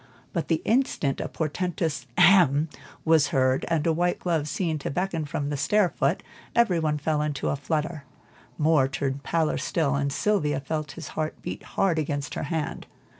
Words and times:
But 0.33 0.47
the 0.47 0.63
instant 0.65 1.21
a 1.21 1.29
portentous 1.29 2.07
"Hem!" 2.17 2.69
was 3.05 3.27
heard, 3.27 3.65
and 3.67 3.85
a 3.85 3.93
white 3.93 4.17
glove 4.17 4.47
seen 4.49 4.79
to 4.79 4.89
beckon 4.89 5.25
from 5.25 5.51
the 5.51 5.57
stair 5.57 5.89
foot, 5.89 6.23
every 6.55 6.79
one 6.79 6.97
fell 6.97 7.21
into 7.21 7.49
a 7.49 7.55
flutter. 7.55 8.05
Moor 8.57 8.87
turned 8.87 9.21
paler 9.21 9.59
still, 9.59 9.93
and 9.93 10.11
Sylvia 10.11 10.59
felt 10.59 10.93
his 10.93 11.09
heart 11.09 11.39
beat 11.43 11.61
hard 11.77 11.99
against 11.99 12.33
her 12.33 12.45
hand. 12.49 12.87